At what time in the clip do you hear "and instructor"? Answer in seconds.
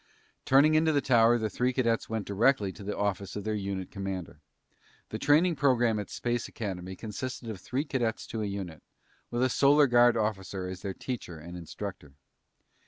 11.37-12.13